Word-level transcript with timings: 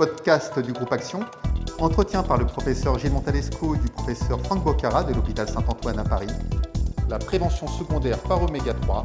podcast 0.00 0.58
du 0.58 0.72
groupe 0.72 0.90
Action, 0.94 1.20
entretien 1.78 2.22
par 2.22 2.38
le 2.38 2.46
professeur 2.46 2.98
Gilles 2.98 3.12
Montalesco 3.12 3.74
et 3.74 3.78
du 3.78 3.88
professeur 3.88 4.40
Franck 4.40 4.64
Bocara 4.64 5.04
de 5.04 5.12
l'hôpital 5.12 5.46
Saint-Antoine 5.46 5.98
à 5.98 6.04
Paris, 6.04 6.30
la 7.10 7.18
prévention 7.18 7.66
secondaire 7.66 8.18
par 8.20 8.42
oméga 8.42 8.72
3. 8.72 9.04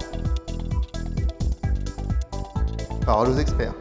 Parole 3.06 3.28
aux 3.28 3.38
experts. 3.38 3.74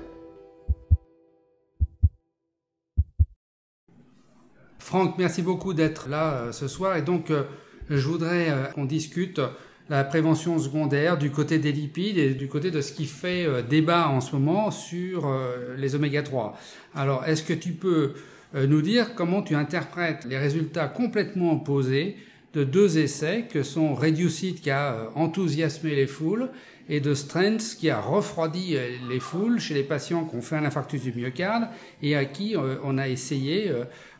Franck, 4.81 5.17
merci 5.17 5.43
beaucoup 5.43 5.73
d'être 5.73 6.09
là 6.09 6.33
euh, 6.33 6.53
ce 6.53 6.67
soir. 6.67 6.97
Et 6.97 7.03
donc, 7.03 7.31
euh, 7.31 7.45
je 7.91 8.09
voudrais 8.09 8.51
euh, 8.51 8.65
qu'on 8.73 8.87
discute 8.87 9.41
la 9.89 10.05
prévention 10.05 10.59
secondaire 10.59 11.19
du 11.19 11.31
côté 11.31 11.59
des 11.59 11.73
lipides 11.73 12.17
et 12.17 12.35
du 12.35 12.49
côté 12.49 12.71
de 12.71 12.81
ce 12.81 12.93
qui 12.93 13.07
fait 13.07 13.47
euh, 13.47 13.63
débat 13.63 14.09
en 14.09 14.21
ce 14.21 14.35
moment 14.35 14.71
sur 14.71 15.27
euh, 15.27 15.77
les 15.77 15.95
oméga 15.95 16.23
3. 16.23 16.59
Alors, 16.95 17.25
est-ce 17.27 17.43
que 17.43 17.53
tu 17.53 17.73
peux 17.73 18.15
euh, 18.55 18.67
nous 18.67 18.81
dire 18.81 19.15
comment 19.15 19.43
tu 19.43 19.55
interprètes 19.55 20.25
les 20.25 20.39
résultats 20.39 20.89
complètement 20.89 21.53
opposés 21.53 22.17
de 22.55 22.65
deux 22.65 22.99
essais 22.99 23.47
que 23.51 23.63
sont 23.63 23.95
Reducit 23.95 24.55
qui 24.55 24.71
a 24.71 25.11
enthousiasmé 25.17 25.95
les 25.95 26.07
foules 26.07 26.49
et 26.89 27.01
de 27.01 27.15
Strength 27.15 27.77
qui 27.79 27.91
a 27.91 28.01
refroidi 28.01 28.77
les 29.09 29.21
foules 29.21 29.59
chez 29.59 29.75
les 29.75 29.83
patients 29.83 30.25
qui 30.25 30.37
ont 30.37 30.43
fait 30.43 30.57
un 30.57 30.65
infarctus 30.65 31.03
du 31.03 31.13
myocarde 31.13 31.69
et 32.03 32.17
à 32.17 32.25
qui 32.25 32.57
on 32.83 32.99
a 32.99 33.09
essayé 33.09 33.73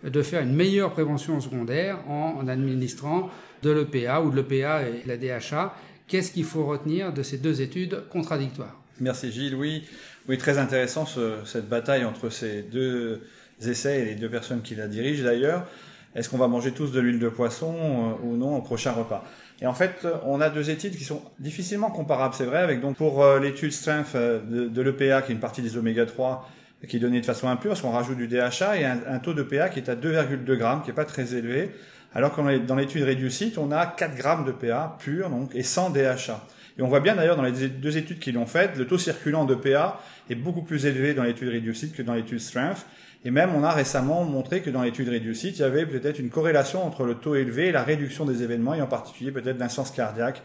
de 0.03 0.23
faire 0.23 0.43
une 0.43 0.55
meilleure 0.55 0.93
prévention 0.93 1.41
secondaire 1.41 1.99
en 2.09 2.49
administrant 2.49 3.31
de 3.63 3.71
l'EPA 3.71 4.21
ou 4.21 4.31
de 4.31 4.37
l'EPA 4.37 4.83
et 4.83 5.03
la 5.07 5.17
DHA. 5.17 5.75
Qu'est-ce 6.07 6.33
qu'il 6.33 6.45
faut 6.45 6.65
retenir 6.67 7.13
de 7.13 7.23
ces 7.23 7.39
deux 7.39 7.61
études 7.63 8.03
contradictoires? 8.11 8.81
Merci 9.01 9.33
Gilles. 9.33 9.55
Oui, 9.55 9.85
oui 10.29 10.39
très 10.39 10.59
intéressant 10.59 11.07
cette 11.45 11.69
bataille 11.69 12.05
entre 12.05 12.31
ces 12.31 12.63
deux 12.63 13.23
essais 13.67 14.01
et 14.01 14.05
les 14.05 14.15
deux 14.15 14.29
personnes 14.29 14.63
qui 14.63 14.75
la 14.75 14.89
dirigent 14.89 15.25
d'ailleurs. 15.25 15.67
Est-ce 16.15 16.29
qu'on 16.29 16.39
va 16.39 16.49
manger 16.49 16.73
tous 16.73 16.93
de 16.93 17.01
l'huile 17.01 17.19
de 17.19 17.29
poisson 17.29 17.75
euh, 17.75 18.27
ou 18.27 18.37
non 18.37 18.57
au 18.57 18.63
prochain 18.63 18.93
repas 18.93 19.25
Et 19.61 19.67
en 19.67 19.75
fait, 19.75 20.07
on 20.25 20.41
a 20.41 20.49
deux 20.49 20.71
études 20.71 20.97
qui 20.97 21.05
sont 21.05 21.23
difficilement 21.39 21.91
comparables, 21.91 22.35
c'est 22.35 22.45
vrai, 22.45 22.59
avec 22.59 22.81
donc 22.81 22.97
pour 22.97 23.23
euh, 23.23 23.41
l'étude 23.41 23.73
Strength 23.73 24.15
euh, 24.15 24.41
de, 24.69 24.83
l'EPA, 24.83 25.23
qui 25.23 25.33
est 25.33 25.35
une 25.35 25.41
partie 25.41 25.63
des 25.63 25.77
oméga 25.77 26.07
3, 26.07 26.49
qui 26.89 26.99
est 26.99 27.01
donnée 27.01 27.21
de 27.21 27.27
façon 27.27 27.49
impure, 27.49 27.71
parce 27.71 27.83
qu'on 27.83 27.91
rajoute 27.91 28.17
du 28.17 28.29
DHA, 28.29 28.79
et 28.79 28.85
un, 28.85 29.01
un 29.09 29.19
taux 29.19 29.35
d'EPA 29.35 29.69
qui 29.71 29.81
est 29.81 29.89
à 29.89 29.97
2,2 29.97 30.57
grammes, 30.57 30.83
qui 30.83 30.89
n'est 30.89 30.95
pas 30.95 31.05
très 31.05 31.35
élevé, 31.35 31.71
alors 32.15 32.35
que 32.35 32.59
dans 32.59 32.77
l'étude 32.77 33.03
Reducit, 33.03 33.55
on 33.57 33.73
a 33.73 33.87
4 33.87 34.15
grammes 34.15 34.45
de 34.45 34.53
PA 34.53 34.97
pur 35.01 35.31
donc, 35.31 35.53
et 35.55 35.65
sans 35.65 35.91
DHA. 35.91 36.41
Et 36.79 36.83
on 36.83 36.89
voit 36.89 37.01
bien 37.01 37.17
d'ailleurs 37.17 37.37
dans 37.37 37.43
les 37.43 37.69
deux 37.69 37.97
études 37.97 38.19
qui 38.19 38.33
l'ont 38.33 38.47
faites, 38.47 38.77
le 38.77 38.87
taux 38.87 38.99
circulant 38.99 39.45
de 39.45 39.55
PA 39.55 40.01
est 40.31 40.35
beaucoup 40.35 40.63
plus 40.63 40.87
élevé 40.87 41.15
dans 41.15 41.23
l'étude 41.23 41.49
Reducit 41.49 41.91
que 41.91 42.03
dans 42.03 42.15
l'étude 42.15 42.41
Strength. 42.41 42.87
Et 43.25 43.31
même 43.31 43.55
on 43.55 43.65
a 43.65 43.73
récemment 43.73 44.25
montré 44.25 44.61
que 44.61 44.71
dans 44.71 44.83
l'étude 44.83 45.09
Reducit, 45.09 45.51
il 45.51 45.59
y 45.59 45.63
avait 45.63 45.87
peut-être 45.87 46.19
une 46.19 46.29
corrélation 46.29 46.87
entre 46.87 47.05
le 47.05 47.15
taux 47.15 47.35
élevé 47.35 47.69
et 47.69 47.73
la 47.73 47.83
réduction 47.83 48.27
des 48.27 48.43
événements, 48.43 48.75
et 48.75 48.83
en 48.83 48.87
particulier 48.87 49.33
peut-être 49.33 49.57
d'insuffisance 49.57 49.93
cardiaque 49.93 50.43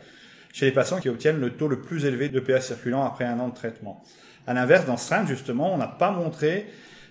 chez 0.54 0.66
les 0.66 0.72
patients 0.72 1.00
qui 1.00 1.10
obtiennent 1.10 1.40
le 1.40 1.52
taux 1.52 1.68
le 1.68 1.82
plus 1.82 2.06
élevé 2.06 2.30
de 2.30 2.40
PA 2.40 2.62
circulant 2.62 3.06
après 3.06 3.26
un 3.26 3.40
an 3.40 3.50
de 3.50 3.54
traitement. 3.54 4.04
À 4.48 4.54
l'inverse, 4.54 4.86
dans 4.86 4.98
Strength, 4.98 5.28
justement, 5.28 5.74
on 5.74 5.78
n'a 5.78 5.88
pas 5.88 6.12
montré 6.12 6.68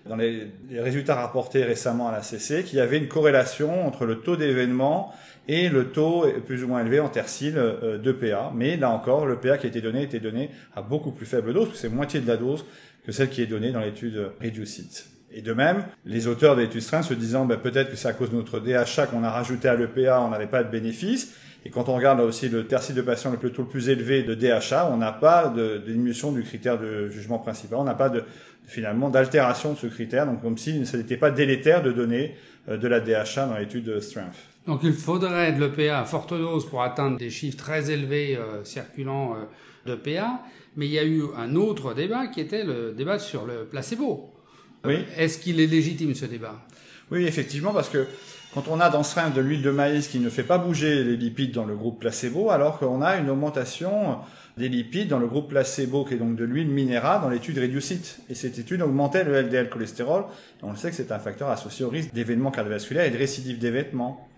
dans 0.06 0.16
les, 0.16 0.50
résultats 0.72 1.14
rapportés 1.14 1.64
récemment 1.64 2.08
à 2.08 2.12
la 2.12 2.22
CC 2.22 2.64
qu'il 2.64 2.78
y 2.78 2.80
avait 2.80 2.98
une 2.98 3.08
corrélation 3.08 3.86
entre 3.86 4.06
le 4.06 4.20
taux 4.20 4.36
d'événement 4.36 5.12
et 5.48 5.68
le 5.68 5.90
taux 5.90 6.26
plus 6.46 6.64
ou 6.64 6.68
moins 6.68 6.80
élevé 6.80 6.98
en 7.00 7.08
tercile 7.08 7.58
euh, 7.58 7.98
de 7.98 8.12
PA. 8.12 8.52
Mais 8.54 8.76
là 8.76 8.90
encore, 8.90 9.26
le 9.26 9.36
PA 9.36 9.58
qui 9.58 9.66
a 9.66 9.68
été 9.68 9.80
donné 9.80 10.02
était 10.02 10.20
donné 10.20 10.50
à 10.74 10.82
beaucoup 10.82 11.12
plus 11.12 11.26
faible 11.26 11.52
dose, 11.52 11.68
c'est 11.74 11.90
moitié 11.90 12.20
de 12.20 12.26
la 12.26 12.36
dose 12.36 12.64
que 13.04 13.12
celle 13.12 13.28
qui 13.28 13.42
est 13.42 13.46
donnée 13.46 13.70
dans 13.70 13.80
l'étude 13.80 14.30
Reducit. 14.42 15.17
Et 15.32 15.42
de 15.42 15.52
même, 15.52 15.84
les 16.06 16.26
auteurs 16.26 16.56
de 16.56 16.62
l'étude 16.62 16.80
Strain 16.80 17.02
se 17.02 17.14
disant 17.14 17.44
ben, 17.44 17.58
peut-être 17.58 17.90
que 17.90 17.96
c'est 17.96 18.08
à 18.08 18.12
cause 18.12 18.30
de 18.30 18.36
notre 18.36 18.60
DHA 18.60 19.06
qu'on 19.06 19.24
a 19.24 19.30
rajouté 19.30 19.68
à 19.68 19.76
l'EPA, 19.76 20.20
on 20.20 20.30
n'avait 20.30 20.46
pas 20.46 20.64
de 20.64 20.70
bénéfice. 20.70 21.34
Et 21.64 21.70
quand 21.70 21.88
on 21.88 21.96
regarde 21.96 22.18
là 22.18 22.24
aussi 22.24 22.48
le 22.48 22.66
tercile 22.66 22.94
de 22.94 23.02
patient 23.02 23.30
le 23.30 23.64
plus 23.64 23.88
élevé 23.88 24.22
de 24.22 24.34
DHA, 24.34 24.90
on 24.90 24.96
n'a 24.96 25.12
pas 25.12 25.48
de, 25.48 25.78
diminution 25.78 26.32
du 26.32 26.42
critère 26.42 26.78
de 26.78 27.08
jugement 27.08 27.38
principal, 27.38 27.78
on 27.78 27.84
n'a 27.84 27.94
pas 27.94 28.08
de, 28.08 28.24
finalement 28.66 29.10
d'altération 29.10 29.72
de 29.72 29.78
ce 29.78 29.86
critère, 29.86 30.26
donc 30.26 30.40
comme 30.40 30.56
si 30.56 30.86
ce 30.86 30.96
n'était 30.96 31.16
pas 31.16 31.30
délétère 31.30 31.82
de 31.82 31.92
donner 31.92 32.36
euh, 32.68 32.78
de 32.78 32.88
la 32.88 33.00
DHA 33.00 33.46
dans 33.46 33.58
l'étude 33.58 34.00
Strength. 34.00 34.36
Donc 34.66 34.80
il 34.82 34.92
faudrait 34.92 35.52
de 35.52 35.60
l'EPA 35.60 36.00
à 36.00 36.04
forte 36.04 36.32
dose 36.32 36.66
pour 36.66 36.82
atteindre 36.82 37.18
des 37.18 37.30
chiffres 37.30 37.56
très 37.56 37.90
élevés 37.90 38.36
euh, 38.36 38.64
circulant 38.64 39.34
euh, 39.34 39.92
de 39.92 39.94
PA, 39.94 40.42
mais 40.76 40.86
il 40.86 40.92
y 40.92 40.98
a 40.98 41.04
eu 41.04 41.22
un 41.36 41.54
autre 41.56 41.92
débat 41.92 42.28
qui 42.28 42.40
était 42.40 42.64
le 42.64 42.92
débat 42.92 43.18
sur 43.18 43.46
le 43.46 43.64
placebo. 43.64 44.37
Oui. 44.84 45.04
Est-ce 45.16 45.38
qu'il 45.38 45.60
est 45.60 45.66
légitime 45.66 46.14
ce 46.14 46.26
débat? 46.26 46.54
Oui, 47.10 47.24
effectivement, 47.24 47.72
parce 47.72 47.88
que 47.88 48.06
quand 48.54 48.68
on 48.68 48.80
a 48.80 48.90
dans 48.90 49.02
ce 49.02 49.18
rein 49.18 49.30
de 49.30 49.40
l'huile 49.40 49.62
de 49.62 49.70
maïs 49.70 50.08
qui 50.08 50.20
ne 50.20 50.30
fait 50.30 50.42
pas 50.42 50.58
bouger 50.58 51.04
les 51.04 51.16
lipides 51.16 51.52
dans 51.52 51.64
le 51.64 51.74
groupe 51.74 52.00
placebo, 52.00 52.50
alors 52.50 52.78
qu'on 52.78 53.02
a 53.02 53.16
une 53.16 53.28
augmentation 53.30 54.18
des 54.56 54.68
lipides 54.68 55.08
dans 55.08 55.18
le 55.18 55.26
groupe 55.26 55.48
placebo, 55.48 56.04
qui 56.04 56.14
est 56.14 56.18
donc 56.18 56.36
de 56.36 56.44
l'huile 56.44 56.68
minérale, 56.68 57.20
dans 57.20 57.28
l'étude 57.28 57.58
Reducit. 57.58 58.16
Et 58.28 58.34
cette 58.34 58.58
étude 58.58 58.82
augmentait 58.82 59.24
le 59.24 59.40
LDL 59.40 59.68
cholestérol. 59.68 60.24
Et 60.60 60.64
on 60.64 60.70
le 60.70 60.76
sait 60.76 60.90
que 60.90 60.96
c'est 60.96 61.12
un 61.12 61.18
facteur 61.18 61.48
associé 61.48 61.84
au 61.84 61.88
risque 61.88 62.12
d'événements 62.12 62.50
cardiovasculaires 62.50 63.04
et 63.04 63.10
de 63.10 63.18
récidive 63.18 63.58
d'événements. 63.58 64.28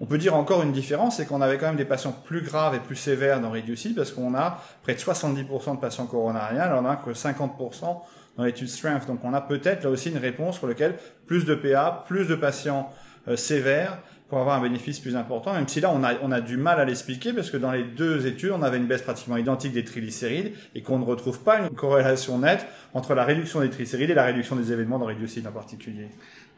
On 0.00 0.06
peut 0.06 0.18
dire 0.18 0.34
encore 0.34 0.62
une 0.62 0.72
différence, 0.72 1.16
c'est 1.18 1.26
qu'on 1.26 1.40
avait 1.40 1.58
quand 1.58 1.66
même 1.66 1.76
des 1.76 1.84
patients 1.84 2.12
plus 2.24 2.42
graves 2.42 2.74
et 2.74 2.80
plus 2.80 2.96
sévères 2.96 3.40
dans 3.40 3.50
Reducit, 3.50 3.94
parce 3.94 4.10
qu'on 4.10 4.34
a 4.34 4.60
près 4.82 4.94
de 4.94 4.98
70% 4.98 5.76
de 5.76 5.80
patients 5.80 6.06
coronariens, 6.06 6.62
alors 6.62 6.80
on 6.80 6.82
n'a 6.82 6.96
que 6.96 7.10
50% 7.10 8.00
dans 8.36 8.44
l'étude 8.44 8.68
Strength. 8.68 9.06
Donc 9.06 9.20
on 9.24 9.34
a 9.34 9.40
peut-être 9.40 9.84
là 9.84 9.90
aussi 9.90 10.10
une 10.10 10.18
réponse 10.18 10.58
pour 10.58 10.68
laquelle 10.68 10.96
plus 11.26 11.44
de 11.44 11.54
PA, 11.54 12.04
plus 12.06 12.26
de 12.28 12.34
patients 12.34 12.90
euh, 13.28 13.36
sévères 13.36 13.98
pour 14.32 14.40
avoir 14.40 14.58
un 14.58 14.62
bénéfice 14.62 14.98
plus 14.98 15.14
important, 15.14 15.52
même 15.52 15.68
si 15.68 15.78
là 15.82 15.92
on 15.92 16.32
a, 16.32 16.40
du 16.40 16.56
mal 16.56 16.80
à 16.80 16.86
l'expliquer 16.86 17.34
parce 17.34 17.50
que 17.50 17.58
dans 17.58 17.70
les 17.70 17.82
deux 17.82 18.26
études 18.26 18.52
on 18.52 18.62
avait 18.62 18.78
une 18.78 18.86
baisse 18.86 19.02
pratiquement 19.02 19.36
identique 19.36 19.74
des 19.74 19.84
triglycérides 19.84 20.54
et 20.74 20.80
qu'on 20.80 20.98
ne 20.98 21.04
retrouve 21.04 21.40
pas 21.40 21.58
une 21.58 21.68
corrélation 21.68 22.38
nette 22.38 22.64
entre 22.94 23.14
la 23.14 23.24
réduction 23.24 23.60
des 23.60 23.68
triglycérides 23.68 24.08
et 24.08 24.14
la 24.14 24.24
réduction 24.24 24.56
des 24.56 24.72
événements 24.72 24.98
dans 24.98 25.04
réducide 25.04 25.46
en 25.46 25.52
particulier. 25.52 26.08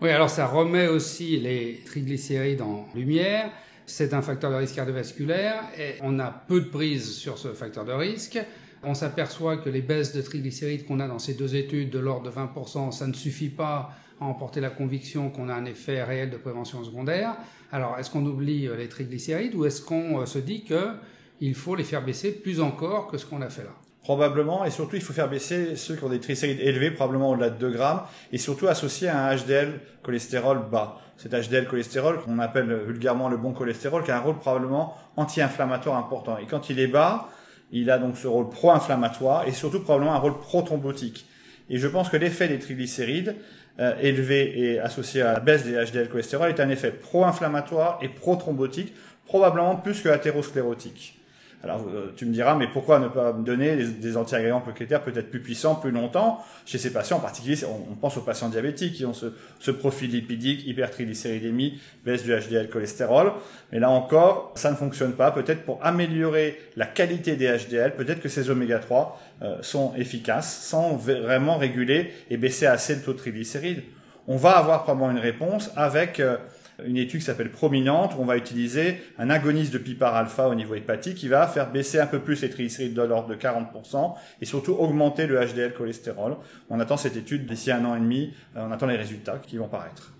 Oui, 0.00 0.10
alors 0.10 0.30
ça 0.30 0.46
remet 0.46 0.86
aussi 0.86 1.36
les 1.41 1.82
triglycérides 1.84 2.62
en 2.62 2.86
lumière. 2.94 3.50
C'est 3.86 4.14
un 4.14 4.22
facteur 4.22 4.52
de 4.52 4.56
risque 4.56 4.76
cardiovasculaire 4.76 5.64
et 5.76 5.96
on 6.00 6.20
a 6.20 6.30
peu 6.30 6.60
de 6.60 6.68
prise 6.68 7.12
sur 7.16 7.38
ce 7.38 7.48
facteur 7.48 7.84
de 7.84 7.92
risque. 7.92 8.38
On 8.87 8.95
s'aperçoit 8.95 9.56
que 9.56 9.71
les 9.71 9.83
baisses 9.83 10.15
de 10.15 10.22
triglycérides 10.22 10.87
qu'on 10.87 11.00
a 11.00 11.09
dans 11.09 11.19
ces 11.19 11.34
deux 11.34 11.56
études 11.56 11.91
de 11.91 11.99
l'ordre 11.99 12.31
de 12.31 12.34
20%, 12.34 12.93
ça 12.93 13.06
ne 13.06 13.12
suffit 13.12 13.49
pas 13.49 13.91
à 14.21 14.25
emporter 14.25 14.61
la 14.61 14.71
conviction 14.71 15.31
qu'on 15.31 15.49
a 15.49 15.55
un 15.55 15.65
effet 15.65 16.03
réel 16.03 16.31
de 16.31 16.37
prévention 16.37 16.84
secondaire. 16.84 17.37
Alors, 17.72 17.99
est-ce 17.99 18.11
qu'on 18.11 18.25
oublie 18.25 18.69
euh, 18.69 18.77
les 18.77 18.89
triglycérides 18.89 19.55
ou 19.55 19.65
est-ce 19.65 19.83
qu'on 19.83 20.21
euh, 20.21 20.27
se 20.27 20.39
dit 20.39 20.65
qu'il 20.65 21.55
faut 21.55 21.75
les 21.75 21.84
faire 21.84 22.05
baisser 22.05 22.33
plus 22.33 22.61
encore 22.61 23.09
que 23.09 23.19
ce 23.19 23.27
qu'on 23.27 23.43
a 23.43 23.50
fait 23.50 23.65
là? 23.65 23.71
Probablement, 24.03 24.67
et 24.67 24.71
surtout 24.71 24.97
il 24.97 25.03
faut 25.03 25.15
faire 25.15 25.31
baisser 25.31 25.77
ceux 25.77 25.97
qui 25.97 26.05
ont 26.05 26.11
des 26.11 26.21
triglycérides 26.21 26.61
élevés, 26.61 26.91
probablement 26.91 27.31
au-delà 27.31 27.51
de 27.51 27.59
2 27.59 27.71
grammes, 27.71 28.03
et 28.33 28.39
surtout 28.39 28.69
associer 28.69 29.09
à 29.09 29.27
un 29.27 29.34
HDL 29.34 29.81
cholestérol 30.03 30.69
bas. 30.71 30.99
Cet 31.16 31.33
HDL 31.33 31.66
cholestérol 31.66 32.21
qu'on 32.21 32.39
appelle 32.39 32.72
vulgairement 32.87 33.28
le 33.28 33.39
bon 33.39 33.53
cholestérol, 33.53 34.05
qui 34.05 34.11
a 34.11 34.19
un 34.19 34.21
rôle 34.21 34.39
probablement 34.39 34.95
anti-inflammatoire 35.16 35.97
important. 35.97 36.37
Et 36.37 36.47
quand 36.47 36.69
il 36.69 36.81
est 36.81 36.87
bas, 36.87 37.28
il 37.72 37.91
a 37.91 37.98
donc 37.98 38.16
ce 38.16 38.26
rôle 38.26 38.48
pro-inflammatoire 38.48 39.48
et 39.48 39.52
surtout 39.52 39.80
probablement 39.80 40.14
un 40.14 40.19
rôle 40.19 40.38
pro-thrombotique. 40.38 41.26
Et 41.70 41.78
je 41.78 41.88
pense 41.88 42.08
que 42.08 42.16
l'effet 42.16 42.48
des 42.48 42.58
triglycérides 42.58 43.36
euh, 43.80 43.94
élevé 44.00 44.60
et 44.60 44.78
associé 44.78 45.22
à 45.22 45.32
la 45.32 45.41
baisse 45.41 45.64
des 45.64 45.72
HDL 45.72 46.08
cholestérol 46.08 46.48
est 46.48 46.60
un 46.60 46.69
effet 46.69 46.92
pro-inflammatoire 46.92 47.98
et 48.03 48.08
pro-thrombotique, 48.08 48.94
probablement 49.26 49.76
plus 49.76 50.00
que 50.00 50.08
athérosclérotique. 50.08 51.19
Alors 51.64 51.86
euh, 51.88 52.12
tu 52.14 52.26
me 52.26 52.32
diras, 52.32 52.54
mais 52.54 52.66
pourquoi 52.66 52.98
ne 52.98 53.08
pas 53.08 53.32
me 53.32 53.42
donner 53.42 53.75
des, 53.75 53.86
des 53.86 54.16
antiagrégants 54.19 54.60
plaquettaires 54.60 55.02
peut-être 55.02 55.30
plus 55.30 55.41
puissants, 55.41 55.75
plus 55.75 55.92
longtemps 55.92 56.44
Chez 56.66 56.76
ces 56.76 56.92
patients, 56.92 57.16
en 57.16 57.20
particulier, 57.20 57.56
on, 57.64 57.94
pense 57.94 58.19
aux 58.19 58.20
patients 58.20 58.50
diabétiques 58.50 58.92
qui 58.92 59.06
ont 59.06 59.14
ce, 59.14 59.71
profil 59.71 60.10
lipidique, 60.10 60.66
hypertriglycéridémie, 60.66 61.80
baisse 62.04 62.22
du 62.22 62.33
HDL 62.33 62.68
cholestérol. 62.68 63.33
Mais 63.72 63.78
là 63.78 63.89
encore, 63.89 64.53
ça 64.56 64.71
ne 64.71 64.77
fonctionne 64.77 65.15
pas. 65.15 65.30
Peut-être 65.30 65.62
pour 65.62 65.78
améliorer 65.83 66.60
la 66.77 66.84
qualité 66.84 67.34
des 67.34 67.47
HDL, 67.47 67.97
peut-être 67.97 68.21
que 68.21 68.28
ces 68.28 68.50
oméga 68.50 68.78
3 68.78 69.21
euh, 69.42 69.56
sont 69.62 69.94
efficaces 69.97 70.66
sans 70.66 70.97
vraiment 70.97 71.56
réguler 71.56 72.12
et 72.28 72.36
baisser 72.36 72.66
assez 72.66 72.94
le 72.94 73.00
taux 73.00 73.15
de. 73.15 73.83
On 74.28 74.36
va 74.36 74.59
avoir 74.59 74.83
probablement 74.83 75.10
une 75.10 75.18
réponse 75.18 75.71
avec... 75.77 76.21
Euh, 76.21 76.36
une 76.84 76.97
étude 76.97 77.21
qui 77.21 77.26
s'appelle 77.26 77.50
Prominente, 77.50 78.15
où 78.18 78.22
on 78.22 78.24
va 78.24 78.36
utiliser 78.36 78.98
un 79.18 79.30
agoniste 79.30 79.72
de 79.72 79.78
PIPAR 79.78 80.15
alpha 80.15 80.48
au 80.48 80.54
niveau 80.54 80.74
hépatique 80.74 81.16
qui 81.16 81.28
va 81.28 81.47
faire 81.47 81.71
baisser 81.71 82.00
un 82.00 82.06
peu 82.06 82.18
plus 82.18 82.42
les 82.42 82.50
triglycérides 82.50 82.94
de 82.94 83.03
l'ordre 83.03 83.28
de 83.28 83.34
40% 83.34 84.15
et 84.41 84.44
surtout 84.44 84.72
augmenter 84.72 85.26
le 85.26 85.38
HDL 85.38 85.74
cholestérol. 85.74 86.36
On 86.71 86.80
attend 86.80 86.97
cette 86.97 87.16
étude 87.16 87.47
d'ici 87.47 87.71
un 87.71 87.84
an 87.84 87.94
et 87.94 88.00
demi, 88.00 88.32
euh, 88.56 88.66
on 88.68 88.72
attend 88.72 88.86
les 88.86 88.97
résultats 88.97 89.38
qui 89.38 89.56
vont 89.56 89.68
paraître. 89.68 90.12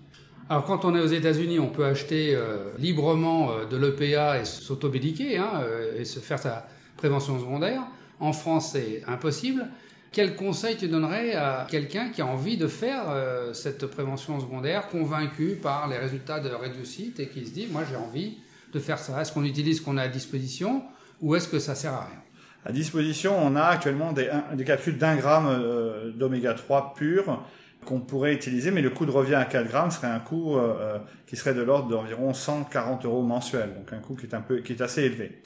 Alors 0.49 0.63
quand 0.63 0.85
on 0.85 0.95
est 0.95 1.01
aux 1.01 1.07
États-Unis, 1.07 1.59
on 1.59 1.69
peut 1.69 1.85
acheter 1.85 2.35
euh, 2.35 2.71
librement 2.77 3.51
euh, 3.51 3.65
de 3.65 3.77
l'EPA 3.77 4.39
et 4.39 4.45
s'automédiquer 4.45 5.37
hein, 5.37 5.63
et 5.97 6.05
se 6.05 6.19
faire 6.19 6.39
sa 6.39 6.67
prévention 6.97 7.39
secondaire. 7.39 7.81
En 8.19 8.31
France, 8.31 8.71
c'est 8.71 9.03
impossible. 9.07 9.67
Quel 10.15 10.37
conseil 10.37 10.77
tu 10.77 10.87
donnerais 10.87 11.33
à 11.33 11.67
quelqu'un 11.69 12.07
qui 12.07 12.21
a 12.21 12.25
envie 12.25 12.55
de 12.55 12.67
faire 12.67 13.09
euh, 13.09 13.51
cette 13.51 13.85
prévention 13.85 14.39
secondaire, 14.39 14.87
convaincu 14.87 15.59
par 15.61 15.89
les 15.89 15.97
résultats 15.97 16.39
de 16.39 16.47
réussite 16.47 17.19
et 17.19 17.27
qui 17.27 17.45
se 17.45 17.51
dit, 17.51 17.67
moi 17.69 17.81
j'ai 17.87 17.97
envie 17.97 18.37
de 18.71 18.79
faire 18.79 18.97
ça. 18.97 19.21
Est-ce 19.21 19.33
qu'on 19.33 19.43
utilise 19.43 19.79
ce 19.79 19.81
qu'on 19.81 19.97
a 19.97 20.03
à 20.03 20.07
disposition 20.07 20.83
ou 21.21 21.35
est-ce 21.35 21.49
que 21.49 21.59
ça 21.59 21.75
sert 21.75 21.91
à 21.91 22.05
rien? 22.05 22.21
À 22.63 22.71
disposition, 22.71 23.37
on 23.37 23.57
a 23.57 23.63
actuellement 23.63 24.13
des, 24.13 24.29
capsules 24.65 24.97
d'un 24.97 25.17
gramme 25.17 25.47
euh, 25.49 26.11
d'oméga 26.11 26.53
3 26.53 26.93
pur 26.95 27.43
qu'on 27.83 27.99
pourrait 27.99 28.33
utiliser, 28.33 28.71
mais 28.71 28.81
le 28.81 28.91
coût 28.91 29.05
de 29.05 29.11
revient 29.11 29.35
à 29.35 29.43
4 29.43 29.67
grammes 29.67 29.91
serait 29.91 30.07
un 30.07 30.19
coût 30.19 30.55
euh, 30.55 30.97
qui 31.27 31.35
serait 31.35 31.53
de 31.53 31.61
l'ordre 31.61 31.89
d'environ 31.89 32.33
140 32.33 33.03
euros 33.03 33.21
mensuel, 33.21 33.73
donc 33.75 33.91
un 33.91 33.99
coût 33.99 34.15
qui 34.15 34.27
est, 34.27 34.33
un 34.33 34.41
peu, 34.41 34.59
qui 34.59 34.71
est 34.71 34.81
assez 34.81 35.03
élevé. 35.03 35.41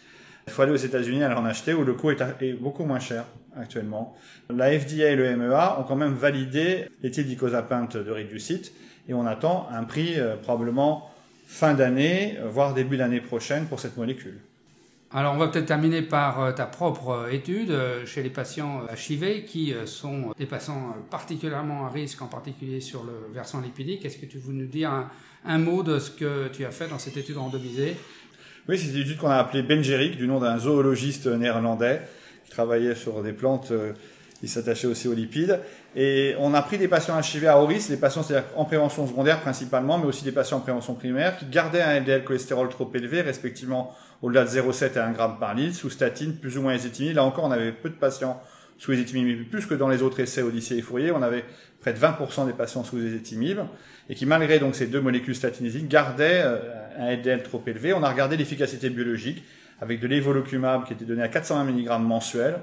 Il 0.46 0.54
faut 0.54 0.62
aller 0.62 0.72
aux 0.72 0.76
États-Unis 0.76 1.24
à 1.24 1.40
en 1.40 1.46
acheter 1.46 1.74
où 1.74 1.84
le 1.84 1.94
coût 1.94 2.12
est, 2.12 2.54
beaucoup 2.54 2.86
moins 2.86 3.00
cher 3.00 3.26
actuellement. 3.58 4.16
La 4.50 4.78
FDA 4.78 5.12
et 5.12 5.16
le 5.16 5.36
MEA 5.36 5.80
ont 5.80 5.84
quand 5.84 5.96
même 5.96 6.14
validé 6.14 6.86
l'éthyldicosapeinte 7.02 7.98
de 7.98 8.12
Reducit 8.12 8.72
et 9.08 9.14
on 9.14 9.26
attend 9.26 9.68
un 9.72 9.84
prix 9.84 10.20
euh, 10.20 10.36
probablement 10.36 11.10
fin 11.48 11.74
d'année, 11.74 12.38
euh, 12.40 12.48
voire 12.48 12.74
début 12.74 12.98
d'année 12.98 13.22
prochaine 13.22 13.66
pour 13.66 13.80
cette 13.80 13.98
molécule. 13.98 14.40
Alors 15.12 15.34
on 15.34 15.38
va 15.38 15.48
peut-être 15.48 15.66
terminer 15.66 16.04
par 16.04 16.40
euh, 16.40 16.52
ta 16.52 16.66
propre 16.66 17.28
étude 17.32 17.76
chez 18.06 18.22
les 18.22 18.30
patients 18.30 18.82
HIV 18.96 19.46
qui 19.46 19.74
sont 19.86 20.32
des 20.38 20.46
patients 20.46 20.96
particulièrement 21.10 21.88
à 21.88 21.90
risque, 21.90 22.22
en 22.22 22.28
particulier 22.28 22.80
sur 22.80 23.04
le 23.04 23.34
versant 23.34 23.62
lipidique. 23.62 24.06
Est-ce 24.06 24.20
que 24.20 24.28
tu 24.28 24.38
veux 24.38 24.54
nous 24.54 24.68
dire 24.68 24.92
un, 24.92 25.10
un, 25.46 25.58
mot 25.58 25.82
de 25.82 25.98
ce 25.98 26.12
que 26.12 26.48
tu 26.50 26.64
as 26.64 26.72
fait 26.72 26.88
dans 26.88 27.00
cette 27.00 27.18
étude 27.18 27.38
randomisée? 27.38 27.96
Oui, 28.68 28.78
c'est 28.78 28.90
une 28.90 29.02
étude 29.02 29.18
qu'on 29.18 29.30
a 29.30 29.38
appelée 29.38 29.64
Bengeric, 29.64 30.16
du 30.16 30.28
nom 30.28 30.40
d'un 30.40 30.60
zoologiste 30.60 31.26
néerlandais 31.26 32.02
travaillait 32.50 32.96
sur 32.96 33.22
des 33.24 33.34
plantes 33.34 33.72
euh, 33.72 33.94
qui 34.40 34.48
s'attachaient 34.48 34.88
aussi 34.88 35.08
aux 35.08 35.14
lipides. 35.14 35.60
Et 35.96 36.36
on 36.40 36.54
a 36.54 36.62
pris 36.62 36.78
des 36.78 36.88
patients 36.88 37.20
HIV 37.20 37.48
à 37.48 37.62
haut 37.62 37.66
risque, 37.66 37.90
des 37.90 37.98
patients 37.98 38.26
en 38.56 38.66
prévention 38.66 39.08
secondaire 39.08 39.42
principalement, 39.42 39.98
mais 39.98 40.06
aussi 40.06 40.24
des 40.24 40.32
patients 40.32 40.58
en 40.58 40.62
prévention 40.62 40.94
primaire, 40.94 41.38
qui 41.38 41.46
gardaient 41.46 41.82
un 41.82 42.00
LDL 42.00 42.24
cholestérol 42.24 42.70
trop 42.70 42.90
élevé, 42.94 43.22
respectivement 43.22 43.96
au-delà 44.22 44.46
de 44.46 44.50
0,7 44.50 44.96
et 44.96 45.00
1 45.00 45.14
g 45.14 45.18
par 45.40 45.56
litre, 45.56 45.76
sous 45.76 45.90
statine, 45.90 46.36
plus 46.36 46.58
ou 46.58 46.62
moins 46.62 46.74
ézetimibe. 46.74 47.16
Là 47.16 47.24
encore, 47.24 47.46
on 47.46 47.52
avait 47.52 47.72
peu 47.72 47.90
de 47.90 47.96
patients 47.96 48.42
sous 48.78 48.94
ézetimibe, 48.94 49.50
plus 49.50 49.66
que 49.66 49.74
dans 49.74 49.90
les 49.90 50.02
autres 50.02 50.22
essais 50.22 50.42
Odyssée 50.42 50.78
et 50.78 50.82
Fourier. 50.82 51.12
On 51.12 51.22
avait 51.22 51.44
près 51.82 51.94
de 51.94 52.00
20% 52.00 52.48
des 52.48 52.54
patients 52.54 52.84
sous 52.84 52.98
ézetimibe, 52.98 53.60
et 54.10 54.16
qui 54.16 54.26
malgré 54.26 54.60
donc 54.60 54.76
ces 54.76 54.88
deux 54.88 55.02
molécules 55.02 55.36
statinisées 55.36 55.84
gardaient 55.84 56.42
euh, 56.44 56.58
un 56.98 57.16
LDL 57.16 57.44
trop 57.44 57.62
élevé. 57.68 57.94
On 57.94 58.04
a 58.04 58.10
regardé 58.10 58.38
l'efficacité 58.38 58.90
biologique 58.90 59.44
avec 59.82 60.00
de 60.00 60.08
l'évolucumab 60.08 60.86
qui 60.86 60.94
était 60.94 61.06
donné 61.06 61.22
à 61.22 61.28
420 61.28 61.72
mg 61.72 62.02
mensuel. 62.02 62.60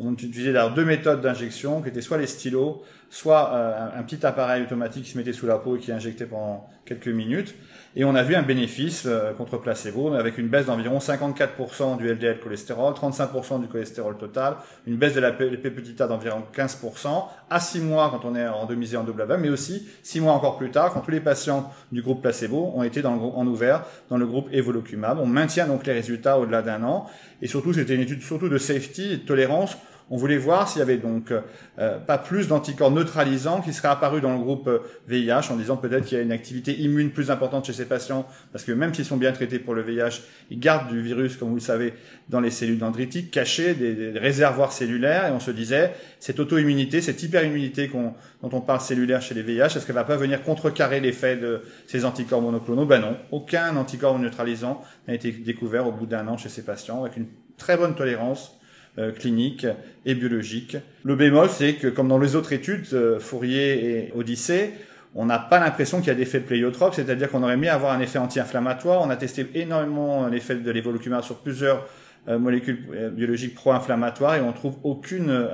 On 0.00 0.12
utilisait 0.12 0.52
d'ailleurs 0.52 0.74
deux 0.74 0.84
méthodes 0.84 1.20
d'injection 1.20 1.82
qui 1.82 1.88
étaient 1.88 2.00
soit 2.00 2.18
les 2.18 2.26
stylos, 2.26 2.82
soit 3.10 3.52
euh, 3.54 3.88
un 3.98 4.02
petit 4.02 4.24
appareil 4.26 4.62
automatique 4.62 5.04
qui 5.04 5.10
se 5.10 5.18
mettait 5.18 5.32
sous 5.32 5.46
la 5.46 5.56
peau 5.56 5.76
et 5.76 5.78
qui 5.78 5.92
injectait 5.92 6.26
pendant 6.26 6.68
quelques 6.84 7.08
minutes. 7.08 7.54
Et 7.96 8.04
on 8.04 8.14
a 8.14 8.22
vu 8.22 8.34
un 8.34 8.42
bénéfice 8.42 9.04
euh, 9.06 9.32
contre 9.32 9.56
placebo 9.58 10.14
avec 10.14 10.38
une 10.38 10.48
baisse 10.48 10.66
d'environ 10.66 10.98
54% 10.98 11.96
du 11.96 12.08
LDL 12.08 12.38
cholestérol, 12.40 12.94
35% 12.94 13.60
du 13.60 13.68
cholestérol 13.68 14.16
total, 14.16 14.56
une 14.86 14.96
baisse 14.96 15.14
de 15.14 15.20
la 15.20 15.32
P 15.32 15.50
d'environ 15.98 16.42
15%, 16.54 17.24
à 17.50 17.60
6 17.60 17.80
mois 17.80 18.10
quand 18.10 18.28
on 18.28 18.34
est 18.34 18.46
randomisé 18.46 18.96
en 18.96 19.04
double 19.04 19.22
AVM, 19.22 19.40
mais 19.40 19.48
aussi 19.48 19.88
6 20.02 20.20
mois 20.20 20.32
encore 20.34 20.58
plus 20.58 20.70
tard 20.70 20.92
quand 20.92 21.00
tous 21.00 21.10
les 21.10 21.20
patients 21.20 21.72
du 21.90 22.02
groupe 22.02 22.22
placebo 22.22 22.72
ont 22.74 22.82
été 22.82 23.02
dans 23.02 23.14
le, 23.14 23.20
en 23.20 23.46
ouvert 23.46 23.84
dans 24.10 24.18
le 24.18 24.26
groupe 24.26 24.48
evolocumab. 24.52 25.18
On 25.18 25.26
maintient 25.26 25.66
donc 25.66 25.86
les 25.86 25.94
résultats 25.94 26.38
au-delà 26.38 26.62
d'un 26.62 26.82
an. 26.84 27.06
Et 27.40 27.46
surtout, 27.46 27.72
c'était 27.72 27.94
une 27.94 28.00
étude 28.00 28.22
surtout 28.22 28.48
de 28.48 28.58
safety 28.58 29.12
et 29.12 29.16
de 29.16 29.22
tolérance 29.22 29.76
on 30.10 30.16
voulait 30.16 30.38
voir 30.38 30.68
s'il 30.68 30.78
y 30.78 30.82
avait 30.82 30.96
donc 30.96 31.32
euh, 31.78 31.98
pas 31.98 32.18
plus 32.18 32.48
d'anticorps 32.48 32.90
neutralisants 32.90 33.60
qui 33.60 33.72
seraient 33.72 33.88
apparus 33.88 34.22
dans 34.22 34.32
le 34.32 34.38
groupe 34.38 34.70
VIH 35.06 35.32
euh, 35.32 35.52
en 35.52 35.56
disant 35.56 35.76
peut-être 35.76 36.06
qu'il 36.06 36.16
y 36.16 36.20
a 36.20 36.24
une 36.24 36.32
activité 36.32 36.78
immune 36.78 37.10
plus 37.10 37.30
importante 37.30 37.66
chez 37.66 37.72
ces 37.72 37.84
patients 37.84 38.26
parce 38.52 38.64
que 38.64 38.72
même 38.72 38.94
s'ils 38.94 39.04
sont 39.04 39.16
bien 39.16 39.32
traités 39.32 39.58
pour 39.58 39.74
le 39.74 39.82
VIH, 39.82 40.22
ils 40.50 40.58
gardent 40.58 40.88
du 40.88 41.00
virus, 41.00 41.36
comme 41.36 41.48
vous 41.48 41.56
le 41.56 41.60
savez, 41.60 41.94
dans 42.28 42.40
les 42.40 42.50
cellules 42.50 42.78
dendritiques, 42.78 43.30
cachées, 43.30 43.74
des, 43.74 44.18
réservoirs 44.18 44.72
cellulaires 44.72 45.26
et 45.26 45.30
on 45.30 45.40
se 45.40 45.50
disait 45.50 45.92
cette 46.20 46.40
auto-immunité, 46.40 47.00
cette 47.00 47.22
hyper-immunité 47.22 47.88
dont 47.88 48.14
on 48.42 48.60
parle 48.60 48.80
cellulaire 48.80 49.20
chez 49.20 49.34
les 49.34 49.42
VIH, 49.42 49.76
est-ce 49.76 49.86
qu'elle 49.86 49.94
va 49.94 50.04
pas 50.04 50.16
venir 50.16 50.42
contrecarrer 50.42 51.00
l'effet 51.00 51.36
de 51.36 51.62
ces 51.86 52.04
anticorps 52.04 52.42
monoclonaux? 52.42 52.86
Ben 52.86 53.00
non, 53.00 53.16
aucun 53.30 53.76
anticorps 53.76 54.18
neutralisant 54.18 54.82
n'a 55.06 55.14
été 55.14 55.30
découvert 55.32 55.86
au 55.86 55.92
bout 55.92 56.06
d'un 56.06 56.26
an 56.28 56.36
chez 56.36 56.48
ces 56.48 56.62
patients 56.62 57.02
avec 57.02 57.16
une 57.16 57.26
très 57.56 57.76
bonne 57.76 57.94
tolérance 57.94 58.58
euh, 58.98 59.12
clinique 59.12 59.64
et 60.04 60.14
biologique. 60.16 60.76
Le 61.04 61.14
bémol, 61.14 61.48
c'est 61.48 61.74
que 61.74 61.86
comme 61.86 62.08
dans 62.08 62.18
les 62.18 62.34
autres 62.34 62.52
études, 62.52 62.84
euh, 62.94 63.20
Fourier 63.20 64.08
et 64.08 64.12
Odyssée, 64.16 64.72
on 65.14 65.24
n'a 65.24 65.38
pas 65.38 65.60
l'impression 65.60 65.98
qu'il 65.98 66.08
y 66.08 66.10
a 66.10 66.14
d'effet 66.16 66.40
pléiotrope, 66.40 66.94
c'est-à-dire 66.94 67.30
qu'on 67.30 67.44
aurait 67.44 67.68
à 67.68 67.74
avoir 67.74 67.92
un 67.92 68.00
effet 68.00 68.18
anti-inflammatoire. 68.18 69.00
On 69.02 69.10
a 69.10 69.16
testé 69.16 69.48
énormément 69.54 70.26
l'effet 70.26 70.56
de 70.56 70.70
l'évolucumab 70.72 71.22
sur 71.22 71.36
plusieurs 71.36 71.86
euh, 72.26 72.40
molécules 72.40 73.12
biologiques 73.12 73.54
pro-inflammatoires 73.54 74.34
et 74.34 74.40
on 74.40 74.52
trouve 74.52 74.78
aucune 74.82 75.48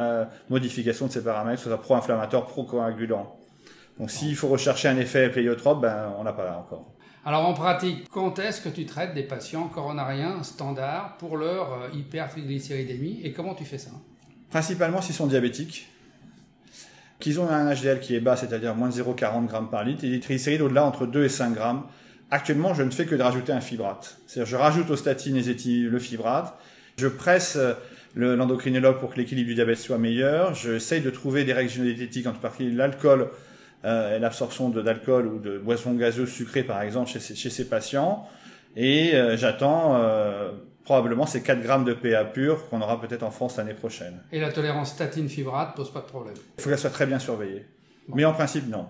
modification 0.48 1.08
de 1.08 1.12
ces 1.12 1.22
paramètres, 1.22 1.60
soit 1.60 1.78
pro-inflammatoire, 1.78 2.46
pro-coagulant. 2.46 3.36
Donc 3.98 4.10
s'il 4.10 4.36
faut 4.36 4.48
rechercher 4.48 4.88
un 4.88 4.96
effet 4.96 5.28
pléiotrope, 5.28 5.82
ben, 5.82 6.14
on 6.18 6.24
n'a 6.24 6.32
pas 6.32 6.44
là 6.44 6.56
encore. 6.58 6.93
Alors 7.26 7.48
en 7.48 7.54
pratique, 7.54 8.06
quand 8.10 8.38
est-ce 8.38 8.60
que 8.60 8.68
tu 8.68 8.84
traites 8.84 9.14
des 9.14 9.22
patients 9.22 9.68
coronariens 9.68 10.42
standards 10.42 11.16
pour 11.16 11.38
leur 11.38 11.72
euh, 11.72 11.88
hypertriglycéridémie 11.94 13.20
et 13.24 13.32
comment 13.32 13.54
tu 13.54 13.64
fais 13.64 13.78
ça? 13.78 13.92
Principalement 14.50 15.00
s'ils 15.00 15.14
sont 15.14 15.26
diabétiques, 15.26 15.88
qu'ils 17.20 17.40
ont 17.40 17.48
un 17.48 17.74
HDL 17.74 18.00
qui 18.00 18.14
est 18.14 18.20
bas, 18.20 18.36
c'est-à-dire 18.36 18.74
moins 18.74 18.90
de 18.90 18.94
0,40 18.94 19.50
g 19.50 19.56
par 19.70 19.84
litre, 19.84 20.04
et 20.04 20.10
des 20.10 20.20
triglycérides 20.20 20.60
au-delà 20.60 20.84
entre 20.84 21.06
2 21.06 21.24
et 21.24 21.30
5 21.30 21.54
grammes. 21.54 21.84
Actuellement, 22.30 22.74
je 22.74 22.82
ne 22.82 22.90
fais 22.90 23.06
que 23.06 23.14
de 23.14 23.22
rajouter 23.22 23.52
un 23.52 23.62
fibrate. 23.62 24.18
C'est-à-dire 24.26 24.50
je 24.50 24.56
rajoute 24.56 24.90
aux 24.90 24.96
statines 24.96 25.36
et 25.36 25.42
le 25.42 25.98
fibrate, 25.98 26.54
je 26.98 27.08
presse 27.08 27.58
l'endocrinologue 28.14 28.98
pour 28.98 29.14
que 29.14 29.16
l'équilibre 29.16 29.48
du 29.48 29.54
diabète 29.54 29.78
soit 29.78 29.98
meilleur, 29.98 30.54
j'essaye 30.54 31.00
de 31.00 31.10
trouver 31.10 31.44
des 31.44 31.54
règles 31.54 31.70
génétiques, 31.70 32.26
en 32.26 32.32
particulier 32.32 32.72
l'alcool 32.72 33.30
euh, 33.84 34.18
l'absorption 34.18 34.70
d'alcool 34.70 35.26
ou 35.26 35.38
de 35.38 35.58
boissons 35.58 35.94
gazeuses 35.94 36.30
sucrées 36.30 36.62
par 36.62 36.80
exemple 36.82 37.10
chez, 37.10 37.20
chez 37.20 37.50
ces 37.50 37.68
patients. 37.68 38.26
Et 38.76 39.14
euh, 39.14 39.36
j'attends 39.36 39.96
euh, 39.96 40.52
probablement 40.84 41.26
ces 41.26 41.42
4 41.42 41.60
grammes 41.60 41.84
de 41.84 41.94
PA 41.94 42.24
pur 42.24 42.68
qu'on 42.68 42.80
aura 42.80 43.00
peut-être 43.00 43.22
en 43.22 43.30
France 43.30 43.56
l'année 43.56 43.74
prochaine. 43.74 44.20
Et 44.32 44.40
la 44.40 44.52
tolérance 44.52 44.90
statine-fibrate 44.92 45.76
pose 45.76 45.92
pas 45.92 46.00
de 46.00 46.06
problème 46.06 46.34
Il 46.58 46.62
faut 46.62 46.70
qu'elle 46.70 46.78
soit 46.78 46.90
très 46.90 47.06
bien 47.06 47.18
surveillée. 47.18 47.66
Mais 48.08 48.24
en 48.24 48.32
principe, 48.32 48.68
non. 48.68 48.86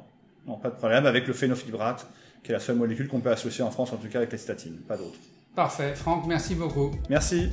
Non, 0.46 0.56
pas 0.56 0.70
de 0.70 0.76
problème 0.76 1.06
avec 1.06 1.26
le 1.26 1.32
phénofibrate, 1.32 2.06
qui 2.42 2.50
est 2.50 2.54
la 2.54 2.60
seule 2.60 2.76
molécule 2.76 3.08
qu'on 3.08 3.20
peut 3.20 3.30
associer 3.30 3.64
en 3.64 3.70
France, 3.70 3.92
en 3.92 3.96
tout 3.96 4.08
cas 4.08 4.18
avec 4.18 4.32
les 4.32 4.38
statines, 4.38 4.76
pas 4.86 4.96
d'autres. 4.96 5.18
Parfait. 5.54 5.94
Franck, 5.94 6.26
merci 6.26 6.54
beaucoup. 6.54 6.90
Merci. 7.08 7.48